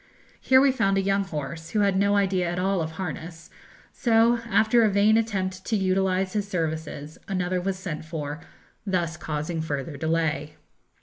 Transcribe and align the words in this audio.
Here 0.41 0.59
we 0.59 0.71
found 0.71 0.97
a 0.97 1.01
young 1.03 1.25
horse, 1.25 1.69
who 1.69 1.81
had 1.81 1.95
no 1.95 2.15
idea 2.15 2.49
at 2.49 2.57
all 2.57 2.81
of 2.81 2.93
harness; 2.93 3.51
so 3.93 4.39
after 4.49 4.81
a 4.81 4.89
vain 4.89 5.15
attempt 5.15 5.63
to 5.65 5.75
utilise 5.75 6.33
his 6.33 6.47
services, 6.47 7.19
another 7.27 7.61
was 7.61 7.77
sent 7.77 8.03
for, 8.03 8.41
thus 8.83 9.15
causing 9.15 9.61
further 9.61 9.97
delay. 9.97 10.55